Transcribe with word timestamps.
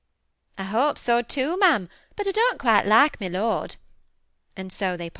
"I 0.57 0.63
hope 0.63 0.97
so 0.97 1.21
too, 1.21 1.59
ma'am; 1.59 1.87
but 2.15 2.25
I 2.27 2.31
don't 2.31 2.57
quite 2.57 2.87
like 2.87 3.21
my 3.21 3.27
lord;" 3.27 3.75
and 4.57 4.73
so 4.73 4.97
they 4.97 5.03
parted. 5.03 5.09